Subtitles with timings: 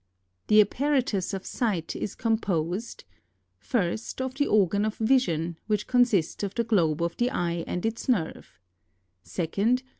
[0.45, 0.45] 13.
[0.47, 3.03] The apparatus of sight is composed:
[3.63, 4.19] 1st.
[4.25, 8.09] of the organ of vision, which consists of the globe of the eye and its
[8.09, 8.57] nerve;
[9.23, 9.83] 2nd.